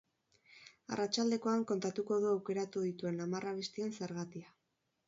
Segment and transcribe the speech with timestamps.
[0.95, 4.53] Arratsaldekoan kontatuko du aukeratu dituen hamar abestien zergatia.